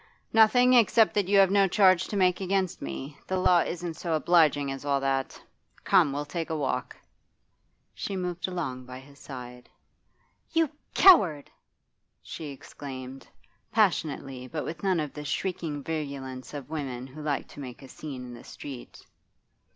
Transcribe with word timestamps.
'Nothing, 0.33 0.73
except 0.73 1.13
that 1.13 1.27
you 1.27 1.37
have 1.37 1.51
no 1.51 1.67
charge 1.67 2.07
to 2.07 2.17
make 2.17 2.41
against 2.41 2.81
me. 2.81 3.15
The 3.27 3.37
law 3.37 3.59
isn't 3.59 3.93
so 3.93 4.13
obliging 4.13 4.71
as 4.71 4.83
all 4.83 4.99
that. 4.99 5.39
Come, 5.83 6.11
we'll 6.11 6.25
take 6.25 6.49
a 6.49 6.57
walk.' 6.57 6.97
She 7.93 8.15
moved 8.15 8.47
along 8.47 8.85
by 8.87 8.97
his 8.99 9.19
side. 9.19 9.69
'You 10.51 10.71
coward!' 10.95 11.51
she 12.23 12.45
exclaimed, 12.49 13.27
passionately 13.71 14.47
but 14.47 14.65
with 14.65 14.81
none 14.81 14.99
of 14.99 15.13
the 15.13 15.23
shrieking 15.23 15.83
virulence 15.83 16.55
of 16.55 16.71
women 16.71 17.05
who 17.05 17.21
like 17.21 17.47
to 17.49 17.59
make 17.59 17.83
a 17.83 17.87
scene 17.87 18.25
in 18.25 18.33
the 18.33 18.43
street. 18.43 19.05